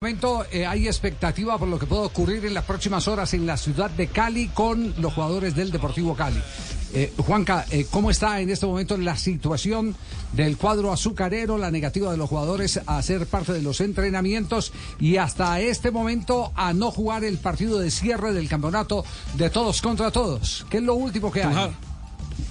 momento 0.00 0.46
eh, 0.52 0.64
hay 0.64 0.86
expectativa 0.86 1.58
por 1.58 1.66
lo 1.66 1.76
que 1.76 1.86
puede 1.86 2.02
ocurrir 2.02 2.46
en 2.46 2.54
las 2.54 2.62
próximas 2.62 3.08
horas 3.08 3.34
en 3.34 3.46
la 3.46 3.56
ciudad 3.56 3.90
de 3.90 4.06
Cali 4.06 4.46
con 4.46 4.94
los 4.98 5.12
jugadores 5.12 5.56
del 5.56 5.72
Deportivo 5.72 6.14
Cali. 6.14 6.40
Eh, 6.94 7.12
Juanca, 7.16 7.66
eh, 7.72 7.84
¿cómo 7.90 8.08
está 8.08 8.40
en 8.40 8.48
este 8.48 8.64
momento 8.64 8.96
la 8.96 9.16
situación 9.16 9.96
del 10.34 10.56
cuadro 10.56 10.92
azucarero, 10.92 11.58
la 11.58 11.72
negativa 11.72 12.12
de 12.12 12.16
los 12.16 12.28
jugadores 12.28 12.78
a 12.86 13.02
ser 13.02 13.26
parte 13.26 13.52
de 13.52 13.60
los 13.60 13.80
entrenamientos 13.80 14.72
y 15.00 15.16
hasta 15.16 15.60
este 15.60 15.90
momento 15.90 16.52
a 16.54 16.72
no 16.72 16.92
jugar 16.92 17.24
el 17.24 17.38
partido 17.38 17.80
de 17.80 17.90
cierre 17.90 18.32
del 18.32 18.48
campeonato 18.48 19.04
de 19.34 19.50
todos 19.50 19.82
contra 19.82 20.12
todos? 20.12 20.64
¿Qué 20.70 20.76
es 20.76 20.84
lo 20.84 20.94
último 20.94 21.32
que 21.32 21.42
hay? 21.42 21.72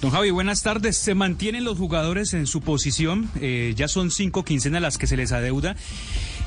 Don 0.02 0.10
Javi, 0.10 0.30
buenas 0.30 0.62
tardes. 0.62 0.98
Se 0.98 1.14
mantienen 1.14 1.64
los 1.64 1.78
jugadores 1.78 2.34
en 2.34 2.46
su 2.46 2.60
posición. 2.60 3.30
Ya 3.74 3.88
son 3.88 4.10
cinco 4.10 4.44
quincenas 4.44 4.82
las 4.82 4.98
que 4.98 5.06
se 5.06 5.16
les 5.16 5.32
adeuda. 5.32 5.76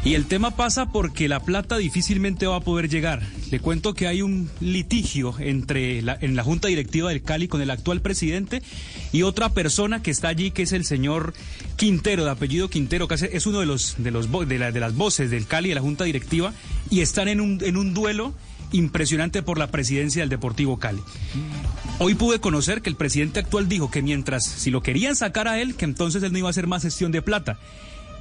Y 0.03 0.15
el 0.15 0.25
tema 0.25 0.55
pasa 0.55 0.91
porque 0.91 1.29
la 1.29 1.41
plata 1.41 1.77
difícilmente 1.77 2.47
va 2.47 2.55
a 2.55 2.61
poder 2.61 2.89
llegar. 2.89 3.21
Le 3.51 3.59
cuento 3.59 3.93
que 3.93 4.07
hay 4.07 4.23
un 4.23 4.49
litigio 4.59 5.35
entre 5.37 6.01
la, 6.01 6.17
en 6.19 6.35
la 6.35 6.43
Junta 6.43 6.69
Directiva 6.69 7.09
del 7.09 7.21
Cali 7.21 7.47
con 7.47 7.61
el 7.61 7.69
actual 7.69 8.01
presidente 8.01 8.63
y 9.11 9.21
otra 9.21 9.49
persona 9.49 10.01
que 10.01 10.09
está 10.09 10.29
allí, 10.29 10.49
que 10.49 10.63
es 10.63 10.71
el 10.71 10.85
señor 10.85 11.35
Quintero, 11.75 12.25
de 12.25 12.31
apellido 12.31 12.67
Quintero, 12.67 13.07
que 13.07 13.13
es 13.13 13.45
uno 13.45 13.59
de 13.59 13.67
los 13.67 13.95
de 13.99 14.09
los 14.09 14.27
de, 14.47 14.57
la, 14.57 14.71
de 14.71 14.79
las 14.79 14.95
voces 14.95 15.29
del 15.29 15.45
Cali 15.45 15.69
de 15.69 15.75
la 15.75 15.81
Junta 15.81 16.03
Directiva, 16.03 16.51
y 16.89 17.01
están 17.01 17.27
en 17.27 17.39
un, 17.39 17.59
en 17.63 17.77
un 17.77 17.93
duelo 17.93 18.33
impresionante 18.71 19.43
por 19.43 19.59
la 19.59 19.67
presidencia 19.67 20.23
del 20.23 20.29
Deportivo 20.29 20.79
Cali. 20.79 21.01
Hoy 21.99 22.15
pude 22.15 22.39
conocer 22.39 22.81
que 22.81 22.89
el 22.89 22.95
presidente 22.95 23.39
actual 23.39 23.69
dijo 23.69 23.91
que 23.91 24.01
mientras, 24.01 24.45
si 24.45 24.71
lo 24.71 24.81
querían 24.81 25.15
sacar 25.15 25.47
a 25.47 25.59
él, 25.61 25.75
que 25.75 25.85
entonces 25.85 26.23
él 26.23 26.31
no 26.31 26.39
iba 26.39 26.47
a 26.47 26.51
hacer 26.51 26.65
más 26.65 26.81
gestión 26.81 27.11
de 27.11 27.21
plata. 27.21 27.59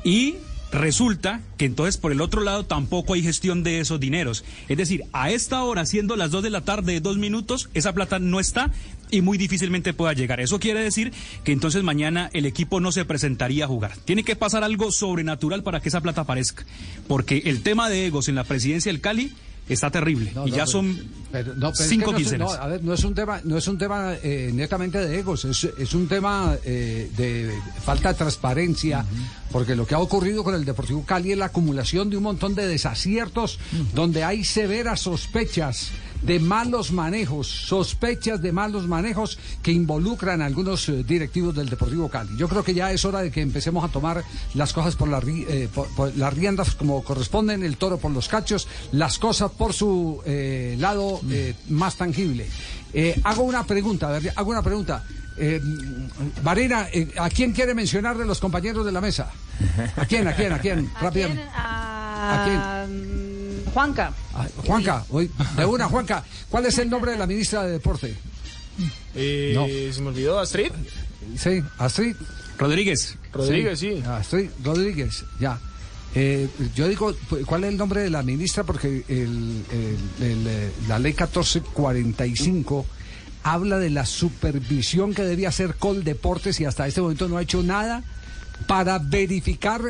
Y 0.04 0.34
Resulta 0.72 1.40
que 1.56 1.64
entonces 1.64 1.96
por 1.96 2.12
el 2.12 2.20
otro 2.20 2.42
lado 2.42 2.64
tampoco 2.64 3.14
hay 3.14 3.22
gestión 3.22 3.62
de 3.62 3.80
esos 3.80 3.98
dineros. 3.98 4.44
Es 4.68 4.76
decir, 4.76 5.04
a 5.12 5.30
esta 5.30 5.64
hora, 5.64 5.84
siendo 5.84 6.16
las 6.16 6.30
2 6.30 6.44
de 6.44 6.50
la 6.50 6.60
tarde, 6.60 7.00
dos 7.00 7.18
minutos, 7.18 7.68
esa 7.74 7.92
plata 7.92 8.18
no 8.18 8.38
está 8.38 8.70
y 9.10 9.20
muy 9.20 9.36
difícilmente 9.36 9.92
pueda 9.92 10.12
llegar. 10.12 10.40
Eso 10.40 10.60
quiere 10.60 10.80
decir 10.80 11.12
que 11.42 11.52
entonces 11.52 11.82
mañana 11.82 12.30
el 12.32 12.46
equipo 12.46 12.80
no 12.80 12.92
se 12.92 13.04
presentaría 13.04 13.64
a 13.64 13.68
jugar. 13.68 13.96
Tiene 14.04 14.22
que 14.22 14.36
pasar 14.36 14.62
algo 14.62 14.92
sobrenatural 14.92 15.62
para 15.62 15.80
que 15.80 15.88
esa 15.88 16.00
plata 16.00 16.20
aparezca. 16.22 16.64
Porque 17.08 17.42
el 17.46 17.62
tema 17.62 17.88
de 17.88 18.06
egos 18.06 18.28
en 18.28 18.36
la 18.36 18.44
presidencia 18.44 18.92
del 18.92 19.00
Cali 19.00 19.32
está 19.68 19.90
terrible 19.90 20.32
y 20.46 20.50
ya 20.50 20.66
son 20.66 20.98
cinco 21.74 22.12
quincenas. 22.14 22.54
a 22.54 22.66
ver, 22.66 22.82
no 22.82 22.92
es 22.92 23.04
un 23.04 23.14
tema, 23.14 23.40
no 23.44 23.56
es 23.56 23.68
un 23.68 23.78
tema 23.78 24.14
eh, 24.22 24.50
netamente 24.52 24.98
de 24.98 25.18
egos, 25.18 25.44
es, 25.44 25.64
es 25.64 25.94
un 25.94 26.08
tema 26.08 26.56
eh, 26.64 27.10
de 27.16 27.52
falta 27.84 28.08
de 28.10 28.14
transparencia, 28.18 29.04
porque 29.50 29.76
lo 29.76 29.86
que 29.86 29.94
ha 29.94 29.98
ocurrido 29.98 30.44
con 30.44 30.54
el 30.54 30.64
Deportivo 30.64 31.04
Cali 31.04 31.32
es 31.32 31.38
la 31.38 31.46
acumulación 31.46 32.10
de 32.10 32.16
un 32.16 32.22
montón 32.22 32.54
de 32.54 32.66
desaciertos 32.66 33.58
donde 33.94 34.24
hay 34.24 34.44
severas 34.44 35.00
sospechas 35.00 35.90
de 36.22 36.38
malos 36.38 36.92
manejos, 36.92 37.48
sospechas 37.48 38.42
de 38.42 38.52
malos 38.52 38.86
manejos 38.86 39.38
que 39.62 39.72
involucran 39.72 40.42
a 40.42 40.46
algunos 40.46 40.88
eh, 40.88 41.02
directivos 41.02 41.54
del 41.54 41.68
Deportivo 41.68 42.10
Cali. 42.10 42.36
Yo 42.36 42.48
creo 42.48 42.62
que 42.62 42.74
ya 42.74 42.92
es 42.92 43.04
hora 43.04 43.22
de 43.22 43.30
que 43.30 43.40
empecemos 43.40 43.84
a 43.84 43.88
tomar 43.88 44.22
las 44.54 44.72
cosas 44.72 44.96
por, 44.96 45.08
la, 45.08 45.22
eh, 45.26 45.68
por, 45.74 45.88
por 45.94 46.14
las 46.16 46.34
riendas 46.34 46.74
como 46.74 47.02
corresponden, 47.02 47.62
el 47.62 47.78
toro 47.78 47.98
por 47.98 48.10
los 48.10 48.28
cachos, 48.28 48.68
las 48.92 49.18
cosas 49.18 49.50
por 49.52 49.72
su 49.72 50.20
eh, 50.26 50.76
lado 50.78 51.20
eh, 51.30 51.54
más 51.70 51.96
tangible. 51.96 52.46
Eh, 52.92 53.20
hago 53.24 53.42
una 53.44 53.64
pregunta, 53.64 54.08
a 54.08 54.18
ver, 54.18 54.32
hago 54.34 54.50
una 54.50 54.62
pregunta. 54.62 55.04
Eh, 55.36 55.60
Varina, 56.42 56.88
eh, 56.92 57.08
¿a 57.18 57.28
quién 57.30 57.52
quiere 57.52 57.74
mencionar 57.74 58.18
de 58.18 58.26
los 58.26 58.38
compañeros 58.40 58.84
de 58.84 58.92
la 58.92 59.00
mesa? 59.00 59.30
¿A 59.96 60.04
quién, 60.06 60.26
a 60.28 60.34
quién, 60.34 60.52
a 60.52 60.58
quién? 60.58 60.90
¿A 60.96 61.00
Rápidamente. 61.02 61.42
quién? 61.42 61.54
A... 61.56 62.86
mm, 62.88 63.70
Juanca. 63.72 64.12
Ah, 64.34 64.46
Juanca, 64.66 65.04
hoy, 65.10 65.30
de 65.56 65.64
una, 65.64 65.86
Juanca, 65.88 66.24
¿cuál 66.50 66.66
es 66.66 66.76
el 66.78 66.90
nombre 66.90 67.12
de 67.12 67.18
la 67.18 67.26
ministra 67.26 67.62
de 67.64 67.72
Deporte? 67.72 68.14
Eh, 69.14 69.52
No. 69.54 69.66
Se 69.94 70.00
me 70.02 70.08
olvidó, 70.08 70.38
Astrid. 70.38 70.72
Sí, 71.36 71.62
Astrid. 71.78 72.16
Rodríguez. 72.58 73.16
Rodríguez, 73.32 73.78
sí. 73.78 74.02
Astrid 74.06 74.50
Rodríguez, 74.62 75.24
ya. 75.38 75.58
Eh, 76.14 76.48
yo 76.74 76.88
digo, 76.88 77.14
pu- 77.30 77.44
¿cuál 77.46 77.64
es 77.64 77.70
el 77.70 77.76
nombre 77.76 78.02
de 78.02 78.10
la 78.10 78.22
ministra? 78.22 78.64
Porque 78.64 79.04
el- 79.08 79.64
el- 79.70 80.26
el, 80.26 80.70
la 80.88 80.98
ley 80.98 81.12
1445 81.12 82.86
habla 83.42 83.78
de 83.78 83.90
la 83.90 84.06
supervisión 84.06 85.14
que 85.14 85.24
debía 85.24 85.48
hacer 85.48 85.76
Coldeportes 85.76 86.60
y 86.60 86.64
hasta 86.64 86.86
este 86.86 87.00
momento 87.00 87.28
no 87.28 87.38
ha 87.38 87.42
hecho 87.42 87.62
nada 87.62 88.02
para 88.66 88.98
verificar 88.98 89.82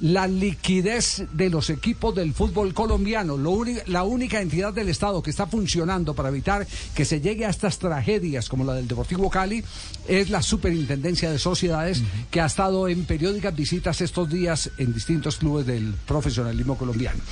la 0.00 0.26
liquidez 0.26 1.24
de 1.32 1.48
los 1.48 1.70
equipos 1.70 2.14
del 2.14 2.34
fútbol 2.34 2.74
colombiano. 2.74 3.36
Lo 3.36 3.64
la 3.86 4.02
única 4.02 4.40
entidad 4.40 4.72
del 4.72 4.88
Estado 4.88 5.22
que 5.22 5.30
está 5.30 5.46
funcionando 5.46 6.14
para 6.14 6.28
evitar 6.28 6.66
que 6.94 7.04
se 7.04 7.20
llegue 7.20 7.46
a 7.46 7.50
estas 7.50 7.78
tragedias 7.78 8.48
como 8.48 8.64
la 8.64 8.74
del 8.74 8.88
Deportivo 8.88 9.30
Cali 9.30 9.64
es 10.08 10.30
la 10.30 10.42
Superintendencia 10.42 11.30
de 11.30 11.38
Sociedades 11.38 12.02
que 12.30 12.40
ha 12.40 12.46
estado 12.46 12.88
en 12.88 13.04
periódicas 13.04 13.54
visitas 13.54 14.00
estos 14.00 14.28
días 14.28 14.70
en 14.78 14.92
distintos 14.92 15.36
clubes 15.36 15.66
del 15.66 15.94
profesionalismo 16.06 16.76
colombiano. 16.76 17.22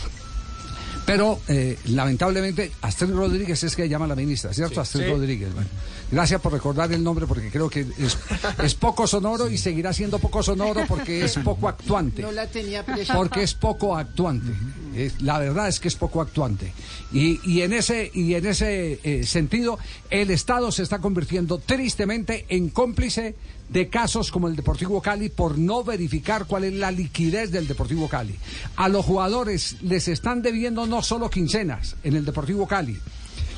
Pero 1.05 1.41
eh, 1.49 1.79
lamentablemente 1.87 2.73
Astrid 2.81 3.13
Rodríguez 3.13 3.63
es 3.65 3.75
que 3.75 3.89
llama 3.89 4.07
la 4.07 4.15
ministra, 4.15 4.53
¿cierto? 4.53 4.81
Astrid 4.81 5.05
sí. 5.05 5.11
Rodríguez. 5.11 5.53
Bueno, 5.53 5.69
gracias 6.11 6.41
por 6.41 6.53
recordar 6.53 6.93
el 6.93 7.03
nombre 7.03 7.27
porque 7.27 7.51
creo 7.51 7.69
que 7.69 7.81
es, 7.81 8.19
es 8.63 8.75
poco 8.75 9.07
sonoro 9.07 9.49
y 9.49 9.59
seguirá 9.59 9.93
siendo 9.93 10.19
poco 10.19 10.43
sonoro 10.43 10.85
porque 10.87 11.25
es 11.25 11.37
poco 11.39 11.69
actuante. 11.69 12.23
No 12.23 12.33
la 12.33 12.47
tenía 12.47 12.85
presente. 12.85 13.15
Porque 13.15 13.43
es 13.43 13.55
poco 13.55 13.97
actuante. 13.97 14.53
Es- 14.95 15.21
la 15.23 15.39
verdad 15.39 15.69
es 15.69 15.81
que 15.81 15.89
es 15.89 15.97
poco 15.97 16.21
actuante. 16.21 16.73
Y, 17.13 17.41
y 17.51 17.63
en 17.63 17.73
ese, 17.73 18.11
y 18.15 18.35
en 18.35 18.47
ese 18.47 19.01
eh, 19.03 19.25
sentido, 19.25 19.79
el 20.11 20.31
Estado 20.31 20.71
se 20.73 20.83
está 20.83 20.99
convirtiendo 21.01 21.59
tristemente 21.59 22.47
en 22.49 22.69
cómplice 22.69 23.35
de 23.69 23.89
casos 23.89 24.31
como 24.31 24.49
el 24.49 24.57
Deportivo 24.57 25.01
Cali 25.01 25.29
por 25.31 25.57
no 25.59 25.83
verificar 25.83 26.45
cuál 26.47 26.65
es 26.65 26.75
la 26.75 26.91
liquidez 26.91 27.51
del 27.51 27.67
Deportivo 27.67 28.09
Cali. 28.09 28.35
A 28.77 28.89
los 28.89 29.05
jugadores 29.05 29.77
les 29.83 30.09
están 30.09 30.43
debiendo 30.43 30.87
no 30.87 31.03
solo 31.03 31.31
quincenas 31.31 31.97
en 32.05 32.17
el 32.17 32.25
Deportivo 32.25 32.67
Cali, 32.67 32.99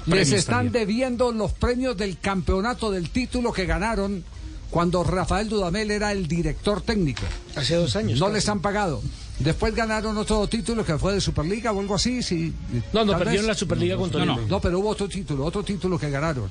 les 0.07 0.31
están 0.33 0.67
también. 0.67 0.73
debiendo 0.87 1.33
los 1.33 1.53
premios 1.53 1.97
del 1.97 2.19
campeonato 2.19 2.91
del 2.91 3.11
título 3.11 3.53
que 3.53 3.65
ganaron 3.67 4.23
cuando 4.71 5.03
Rafael 5.03 5.49
Dudamel 5.49 5.91
era 5.91 6.13
el 6.13 6.27
director 6.29 6.81
técnico. 6.83 7.23
Hace 7.57 7.75
dos 7.77 7.97
años. 7.97 8.19
No 8.21 8.27
casi. 8.27 8.35
les 8.35 8.49
han 8.49 8.61
pagado. 8.61 9.03
Después 9.39 9.75
ganaron 9.75 10.17
otro 10.17 10.47
título 10.49 10.85
que 10.85 10.97
fue 10.97 11.15
de 11.15 11.21
Superliga 11.21 11.73
o 11.73 11.81
algo 11.81 11.97
así. 11.97 12.23
Sí, 12.23 12.53
No, 12.93 13.05
no, 13.05 13.13
perdieron 13.19 13.47
vez. 13.47 13.49
la 13.49 13.55
Superliga 13.55 13.97
con 13.97 14.11
Tolima. 14.11 14.37
no. 14.37 14.47
No, 14.47 14.61
pero 14.61 14.79
hubo 14.79 14.91
otro 14.91 15.09
título, 15.09 15.45
otro 15.45 15.63
título 15.63 15.99
que 15.99 16.09
ganaron. 16.09 16.49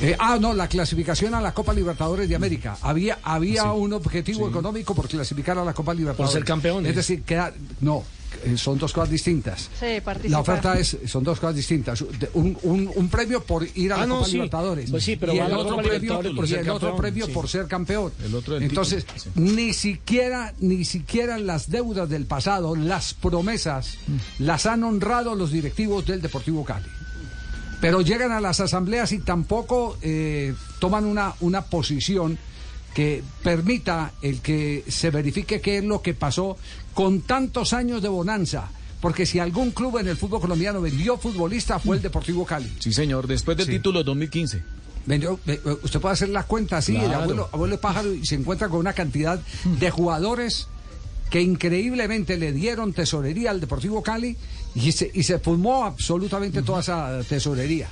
Eh, 0.00 0.14
ah, 0.18 0.38
no, 0.40 0.52
la 0.54 0.68
clasificación 0.68 1.34
a 1.34 1.40
la 1.40 1.52
Copa 1.54 1.72
Libertadores 1.72 2.28
de 2.28 2.36
América. 2.36 2.78
Había, 2.82 3.18
había 3.22 3.72
un 3.72 3.92
objetivo 3.92 4.48
económico 4.48 4.94
por 4.94 5.08
clasificar 5.08 5.58
a 5.58 5.64
la 5.64 5.72
Copa 5.74 5.92
Libertadores. 5.94 6.32
ser 6.32 6.44
campeones. 6.44 6.90
Es 6.90 6.96
decir, 6.96 7.22
queda- 7.22 7.52
no, 7.80 8.04
son 8.56 8.78
dos 8.78 8.92
cosas 8.92 9.10
distintas. 9.10 9.68
Sí, 9.78 10.00
participar. 10.04 10.30
La 10.30 10.40
oferta 10.40 10.78
es, 10.78 10.96
son 11.06 11.24
dos 11.24 11.38
cosas 11.40 11.56
distintas. 11.56 12.00
Un, 12.34 12.56
un- 12.62 12.90
un 12.94 13.08
premio 13.08 13.42
por 13.42 13.66
ir 13.74 13.92
a 13.92 13.96
la 13.98 14.02
Ah, 14.02 14.06
no, 14.06 14.14
Copa 14.16 14.26
sí. 14.26 14.32
Libertadores. 14.34 14.90
Pues 14.90 15.04
sí, 15.04 15.16
pero 15.16 15.34
y 15.34 15.38
el 15.38 15.50
la 15.50 15.58
otro 15.58 15.76
premio, 15.78 16.20
por 16.36 16.44
y 16.44 16.48
ser 16.48 16.58
el 16.60 16.70
otro 16.70 16.88
campeón, 16.88 16.96
premio 16.96 17.26
sí. 17.26 17.32
por 17.32 17.48
ser 17.48 17.66
campeón. 17.66 18.12
El 18.24 18.34
otro 18.34 18.54
del 18.54 18.62
Entonces, 18.64 19.04
título, 19.04 19.46
ni 19.52 19.72
siquiera, 19.72 20.54
ni 20.60 20.84
siquiera 20.84 21.38
las 21.38 21.70
deudas 21.70 22.08
del 22.08 22.26
pasado, 22.26 22.74
las 22.76 23.14
promesas, 23.14 23.98
las 24.38 24.66
han 24.66 24.84
honrado 24.84 25.34
los 25.34 25.50
directivos 25.52 26.06
del 26.06 26.20
Deportivo 26.22 26.64
Cali. 26.64 26.86
Pero 27.80 28.00
llegan 28.00 28.32
a 28.32 28.40
las 28.40 28.58
asambleas 28.60 29.12
y 29.12 29.18
tampoco 29.20 29.96
eh, 30.02 30.52
toman 30.80 31.04
una, 31.04 31.34
una 31.40 31.62
posición 31.62 32.36
que 32.98 33.22
permita 33.44 34.10
el 34.22 34.40
que 34.40 34.82
se 34.88 35.10
verifique 35.10 35.60
qué 35.60 35.78
es 35.78 35.84
lo 35.84 36.02
que 36.02 36.14
pasó 36.14 36.56
con 36.94 37.20
tantos 37.20 37.72
años 37.72 38.02
de 38.02 38.08
bonanza. 38.08 38.70
Porque 39.00 39.24
si 39.24 39.38
algún 39.38 39.70
club 39.70 39.98
en 39.98 40.08
el 40.08 40.16
fútbol 40.16 40.40
colombiano 40.40 40.80
vendió 40.80 41.16
futbolista 41.16 41.78
fue 41.78 41.94
el 41.94 42.02
Deportivo 42.02 42.44
Cali. 42.44 42.68
Sí, 42.80 42.92
señor, 42.92 43.28
después 43.28 43.56
del 43.56 43.66
Sí. 43.66 43.72
título 43.74 44.02
2015. 44.02 44.64
Vendió- 45.06 45.38
ve- 45.46 45.60
ve- 45.64 45.76
usted 45.80 46.00
puede 46.00 46.14
hacer 46.14 46.30
la 46.30 46.42
cuenta 46.42 46.78
así, 46.78 46.96
el 46.96 47.14
abuelo, 47.14 47.48
abuelo 47.52 47.76
de 47.76 47.80
pájaro, 47.80 48.12
y 48.12 48.26
se 48.26 48.34
encuentra 48.34 48.68
con 48.68 48.80
una 48.80 48.92
cantidad 48.94 49.38
de 49.78 49.90
jugadores 49.92 50.66
que 51.30 51.40
increíblemente 51.40 52.36
le 52.36 52.50
dieron 52.50 52.92
tesorería 52.92 53.52
al 53.52 53.60
Deportivo 53.60 54.02
Cali 54.02 54.36
y 54.74 54.90
se, 54.90 55.08
y 55.14 55.22
se 55.22 55.38
pulmó 55.38 55.84
absolutamente 55.84 56.62
toda 56.62 56.80
esa 56.80 57.20
tesorería. 57.28 57.88